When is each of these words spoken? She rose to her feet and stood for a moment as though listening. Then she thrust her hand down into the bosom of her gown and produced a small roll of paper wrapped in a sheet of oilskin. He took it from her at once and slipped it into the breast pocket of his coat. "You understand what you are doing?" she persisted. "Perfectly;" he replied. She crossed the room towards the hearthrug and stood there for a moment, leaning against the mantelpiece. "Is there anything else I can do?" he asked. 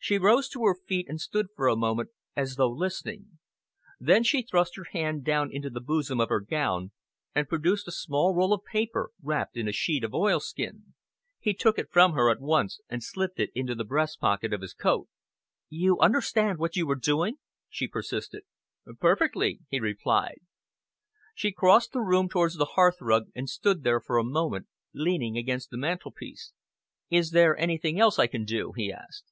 She 0.00 0.18
rose 0.18 0.50
to 0.50 0.62
her 0.66 0.74
feet 0.74 1.08
and 1.08 1.18
stood 1.18 1.46
for 1.56 1.66
a 1.66 1.74
moment 1.76 2.10
as 2.36 2.56
though 2.56 2.68
listening. 2.68 3.38
Then 3.98 4.22
she 4.22 4.42
thrust 4.42 4.76
her 4.76 4.84
hand 4.92 5.24
down 5.24 5.48
into 5.50 5.70
the 5.70 5.80
bosom 5.80 6.20
of 6.20 6.28
her 6.28 6.40
gown 6.42 6.92
and 7.34 7.48
produced 7.48 7.88
a 7.88 7.90
small 7.90 8.34
roll 8.34 8.52
of 8.52 8.66
paper 8.66 9.12
wrapped 9.22 9.56
in 9.56 9.66
a 9.66 9.72
sheet 9.72 10.04
of 10.04 10.12
oilskin. 10.12 10.92
He 11.40 11.54
took 11.54 11.78
it 11.78 11.88
from 11.90 12.12
her 12.12 12.28
at 12.30 12.42
once 12.42 12.80
and 12.90 13.02
slipped 13.02 13.40
it 13.40 13.48
into 13.54 13.74
the 13.74 13.82
breast 13.86 14.20
pocket 14.20 14.52
of 14.52 14.60
his 14.60 14.74
coat. 14.74 15.08
"You 15.70 15.98
understand 16.00 16.58
what 16.58 16.76
you 16.76 16.86
are 16.90 16.96
doing?" 16.96 17.38
she 17.70 17.88
persisted. 17.88 18.42
"Perfectly;" 19.00 19.60
he 19.70 19.80
replied. 19.80 20.40
She 21.34 21.50
crossed 21.50 21.92
the 21.94 22.02
room 22.02 22.28
towards 22.28 22.56
the 22.56 22.72
hearthrug 22.76 23.30
and 23.34 23.48
stood 23.48 23.84
there 23.84 24.00
for 24.02 24.18
a 24.18 24.22
moment, 24.24 24.68
leaning 24.92 25.38
against 25.38 25.70
the 25.70 25.78
mantelpiece. 25.78 26.52
"Is 27.08 27.30
there 27.30 27.56
anything 27.56 27.98
else 27.98 28.18
I 28.18 28.26
can 28.26 28.44
do?" 28.44 28.72
he 28.76 28.92
asked. 28.92 29.30